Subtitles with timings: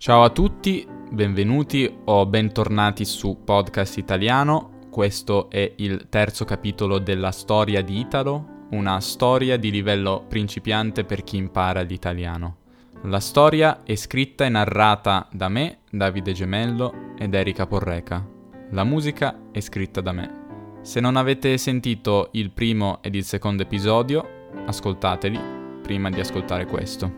[0.00, 4.86] Ciao a tutti, benvenuti o bentornati su Podcast Italiano.
[4.90, 11.24] Questo è il terzo capitolo della storia di Italo, una storia di livello principiante per
[11.24, 12.58] chi impara l'italiano.
[13.06, 18.24] La storia è scritta e narrata da me, Davide Gemello ed Erika Porreca.
[18.70, 20.78] La musica è scritta da me.
[20.82, 24.24] Se non avete sentito il primo ed il secondo episodio,
[24.64, 25.40] ascoltateli
[25.82, 27.12] prima di ascoltare questo.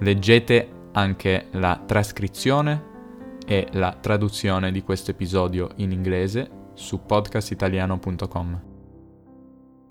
[0.00, 2.86] Leggete anche la trascrizione
[3.46, 8.60] e la traduzione di questo episodio in inglese su podcastitaliano.com.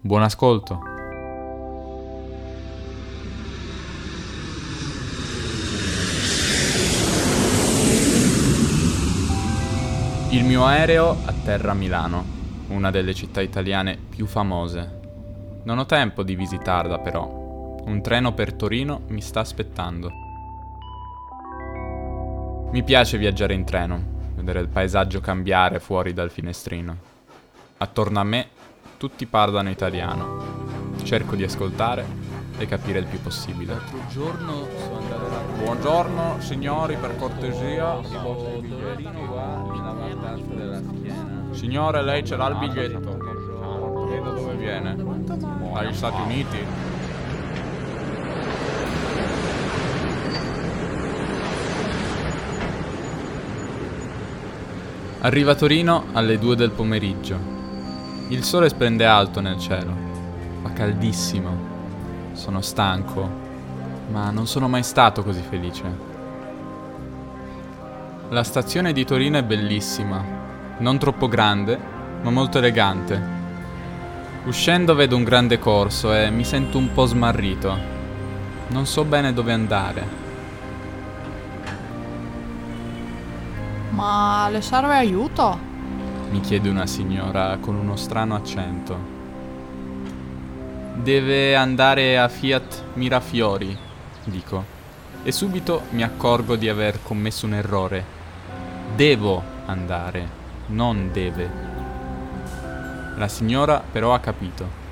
[0.02, 0.82] Buon ascolto!
[10.32, 12.26] Il mio aereo atterra a Milano,
[12.68, 15.00] una delle città italiane più famose.
[15.64, 17.80] Non ho tempo di visitarla però.
[17.86, 20.27] Un treno per Torino mi sta aspettando.
[22.70, 26.98] Mi piace viaggiare in treno, vedere il paesaggio cambiare fuori dal finestrino.
[27.78, 28.50] Attorno a me
[28.98, 30.96] tutti parlano italiano.
[31.02, 32.06] Cerco di ascoltare
[32.58, 33.74] e capire il più possibile.
[33.74, 35.64] L'altro giorno so andare là.
[35.64, 38.00] Buongiorno signori, per cortesia.
[38.00, 41.46] I vostri bigliettini qua nella stanza della schiena.
[41.52, 43.00] Signore, lei ce l'ha il biglietto.
[43.00, 44.96] Da dove viene?
[44.96, 46.58] Dagli Stati Uniti?
[55.22, 57.40] Arriva a Torino alle 2 del pomeriggio.
[58.28, 59.92] Il sole splende alto nel cielo.
[60.62, 61.76] Fa caldissimo.
[62.34, 63.28] Sono stanco,
[64.12, 65.84] ma non sono mai stato così felice.
[68.30, 70.24] La stazione di Torino è bellissima,
[70.78, 71.80] non troppo grande,
[72.22, 73.20] ma molto elegante.
[74.46, 77.76] Uscendo vedo un grande corso e mi sento un po' smarrito.
[78.68, 80.27] Non so bene dove andare.
[83.98, 85.68] Ma le serve aiuto?
[86.30, 89.16] mi chiede una signora con uno strano accento.
[90.96, 93.76] Deve andare a Fiat Mirafiori,
[94.26, 94.64] dico,
[95.24, 98.06] e subito mi accorgo di aver commesso un errore.
[98.96, 100.30] Devo andare,
[100.68, 101.50] non deve.
[103.16, 104.86] La signora però ha capito.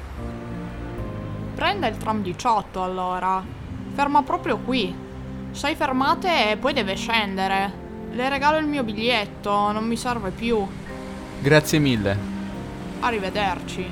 [1.53, 3.43] Prenda il tram 18 allora.
[3.93, 5.03] Ferma proprio qui.
[5.51, 7.84] Sei fermate e poi deve scendere.
[8.15, 10.65] Le regalo il mio biglietto, non mi serve più.
[11.41, 12.17] Grazie mille.
[13.01, 13.85] Arrivederci.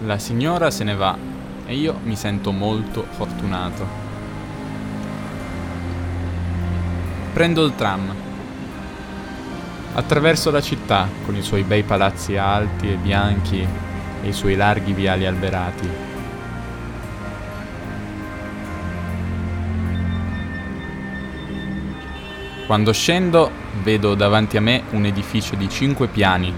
[0.00, 1.16] La signora se ne va
[1.64, 3.86] e io mi sento molto fortunato.
[7.32, 8.12] Prendo il tram.
[9.94, 13.64] Attraverso la città con i suoi bei palazzi alti e bianchi
[14.20, 16.13] e i suoi larghi viali alberati.
[22.66, 23.50] Quando scendo
[23.82, 26.50] vedo davanti a me un edificio di cinque piani,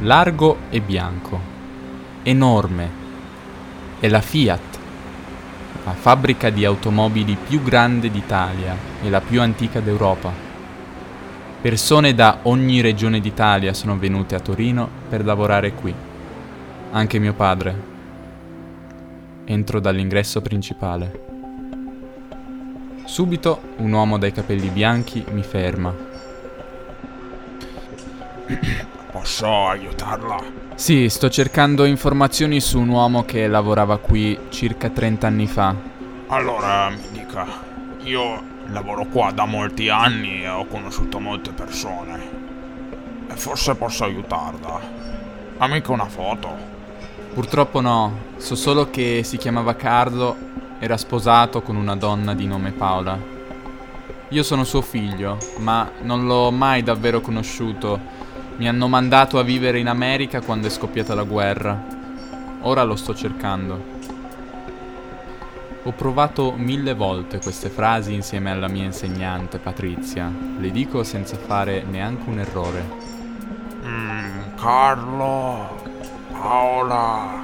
[0.00, 1.40] largo e bianco,
[2.22, 3.06] enorme.
[3.98, 4.78] È la Fiat,
[5.84, 10.30] la fabbrica di automobili più grande d'Italia e la più antica d'Europa.
[11.62, 15.94] Persone da ogni regione d'Italia sono venute a Torino per lavorare qui.
[16.90, 17.82] Anche mio padre.
[19.46, 21.27] Entro dall'ingresso principale.
[23.08, 25.94] Subito un uomo dai capelli bianchi mi ferma.
[29.10, 30.36] Posso aiutarla?
[30.74, 35.74] Sì, sto cercando informazioni su un uomo che lavorava qui circa 30 anni fa.
[36.26, 37.46] Allora, mi dica,
[38.02, 42.20] io lavoro qua da molti anni e ho conosciuto molte persone.
[43.26, 44.80] E forse posso aiutarla.
[45.56, 46.54] Ha mica una foto?
[47.32, 50.36] Purtroppo no, so solo che si chiamava Carlo,
[50.78, 53.18] era sposato con una donna di nome Paola.
[54.28, 57.98] Io sono suo figlio, ma non l'ho mai davvero conosciuto.
[58.56, 61.82] Mi hanno mandato a vivere in America quando è scoppiata la guerra.
[62.62, 63.96] Ora lo sto cercando.
[65.84, 70.30] Ho provato mille volte queste frasi insieme alla mia insegnante Patrizia.
[70.58, 72.84] Le dico senza fare neanche un errore.
[73.84, 75.80] Mm, Carlo,
[76.30, 77.42] Paola,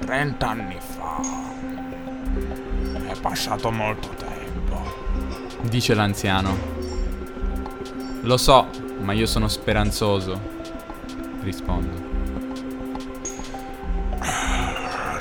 [0.00, 1.37] 30 anni fa.
[3.20, 4.80] Passato molto tempo.
[5.62, 6.56] Dice l'anziano.
[8.22, 8.68] Lo so,
[9.00, 10.40] ma io sono speranzoso.
[11.40, 12.06] Rispondo.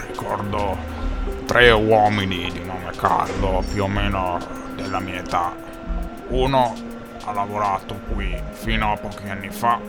[0.07, 0.77] Ricordo
[1.45, 4.37] tre uomini di nome Carlo, più o meno
[4.75, 5.55] della mia età.
[6.27, 6.75] Uno
[7.23, 9.79] ha lavorato qui fino a pochi anni fa,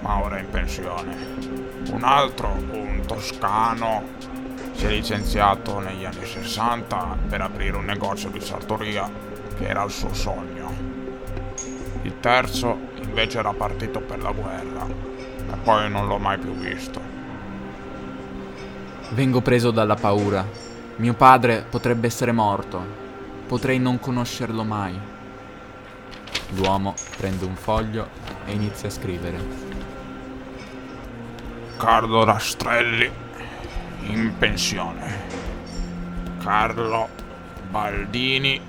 [0.00, 1.16] ma ora è in pensione.
[1.90, 4.02] Un altro, un toscano,
[4.78, 9.10] si è licenziato negli anni 60 per aprire un negozio di sartoria
[9.56, 10.72] che era il suo sogno.
[12.02, 17.00] Il terzo invece era partito per la guerra e poi non l'ho mai più visto.
[19.10, 20.46] Vengo preso dalla paura.
[20.96, 22.80] Mio padre potrebbe essere morto.
[23.48, 24.96] Potrei non conoscerlo mai.
[26.50, 28.10] L'uomo prende un foglio
[28.46, 29.38] e inizia a scrivere.
[31.76, 33.26] Carlo Rastrelli
[34.08, 35.36] in pensione.
[36.42, 37.08] Carlo
[37.70, 38.60] Baldini,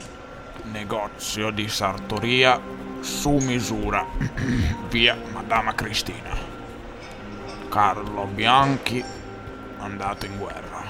[0.71, 2.59] negozio di sartoria
[2.99, 4.05] su misura,
[4.89, 6.35] via Madama Cristina.
[7.69, 9.03] Carlo Bianchi,
[9.79, 10.83] andato in guerra.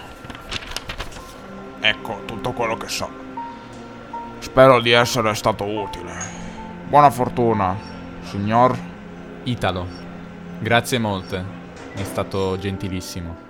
[1.81, 3.10] Ecco tutto quello che so.
[4.40, 6.13] Spero di essere stato utile.
[6.88, 7.78] Buona fortuna,
[8.24, 8.78] signor.
[9.44, 9.86] Italo,
[10.60, 11.57] grazie molte.
[11.94, 13.49] È stato gentilissimo.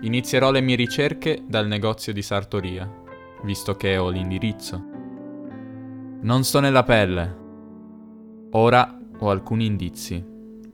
[0.00, 2.88] Inizierò le mie ricerche dal negozio di sartoria,
[3.42, 4.82] visto che ho l'indirizzo.
[6.20, 7.36] Non sto nella pelle.
[8.52, 10.24] Ora ho alcuni indizi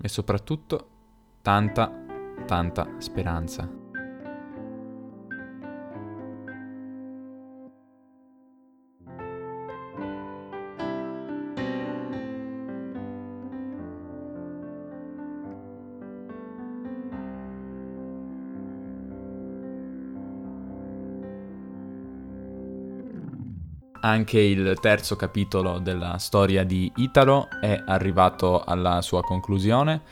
[0.00, 0.88] e soprattutto
[1.40, 1.90] tanta,
[2.46, 3.83] tanta speranza.
[24.04, 30.02] Anche il terzo capitolo della storia di Italo è arrivato alla sua conclusione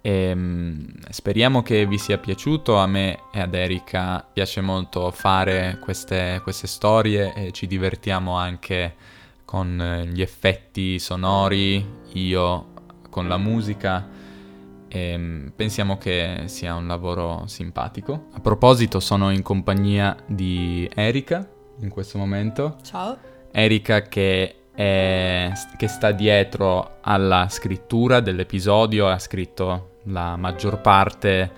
[0.00, 2.76] e um, speriamo che vi sia piaciuto.
[2.78, 8.94] A me e ad Erika piace molto fare queste, queste storie e ci divertiamo anche
[9.44, 12.66] con gli effetti sonori, io
[13.10, 14.08] con la musica.
[14.86, 18.28] E um, pensiamo che sia un lavoro simpatico.
[18.34, 22.76] A proposito, sono in compagnia di Erika in questo momento.
[22.82, 23.16] Ciao.
[23.50, 31.50] Erika che, è, che sta dietro alla scrittura dell'episodio, ha scritto la maggior parte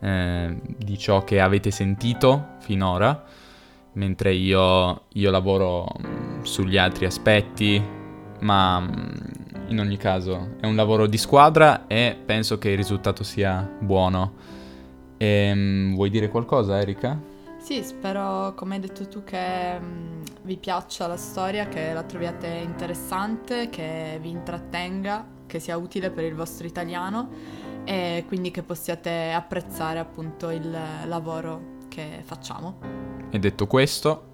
[0.00, 3.24] eh, di ciò che avete sentito finora,
[3.94, 7.82] mentre io, io lavoro mm, sugli altri aspetti,
[8.40, 8.88] ma mm,
[9.68, 14.34] in ogni caso è un lavoro di squadra e penso che il risultato sia buono.
[15.16, 17.30] E, ehm, vuoi dire qualcosa, Erika?
[17.62, 22.02] Sì, spero, come hai detto tu, che mh, mm, vi piaccia la storia, che la
[22.02, 27.30] troviate interessante, che vi intrattenga, che sia utile per il vostro italiano
[27.84, 30.76] e quindi che possiate apprezzare appunto il
[31.06, 32.78] lavoro che facciamo.
[33.30, 34.30] E detto questo,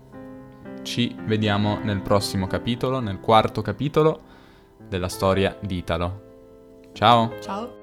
[0.80, 4.22] ci vediamo nel prossimo capitolo, nel quarto capitolo
[4.88, 6.90] della storia di Italo.
[6.94, 7.38] Ciao!
[7.42, 7.77] Ciao!